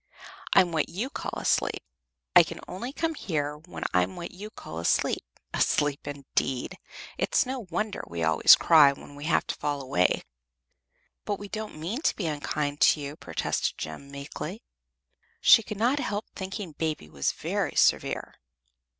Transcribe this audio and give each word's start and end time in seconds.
"I'm 0.55 0.71
what 0.71 0.89
you 0.89 1.11
call 1.11 1.39
asleep. 1.39 1.83
I 2.35 2.41
can 2.41 2.59
only 2.67 2.91
come 2.91 3.13
here 3.13 3.55
when 3.55 3.83
I'm 3.93 4.15
what 4.15 4.31
you 4.31 4.49
call 4.49 4.79
asleep. 4.79 5.23
Asleep, 5.53 6.07
indeed! 6.07 6.79
It's 7.19 7.45
no 7.45 7.67
wonder 7.69 8.01
we 8.07 8.23
always 8.23 8.55
cry 8.55 8.91
when 8.93 9.13
we 9.13 9.25
have 9.25 9.45
to 9.45 9.53
fall 9.55 9.79
awake." 9.79 10.25
"But 11.23 11.37
we 11.37 11.47
don't 11.49 11.75
mean 11.77 12.01
to 12.01 12.15
be 12.15 12.25
unkind 12.25 12.81
to 12.81 12.99
you," 12.99 13.15
protested 13.15 13.77
Jem, 13.77 14.09
meekly. 14.09 14.63
She 15.39 15.61
could 15.61 15.77
not 15.77 15.99
help 15.99 16.25
thinking 16.35 16.71
Baby 16.71 17.07
was 17.07 17.31
very 17.33 17.75
severe. 17.75 18.33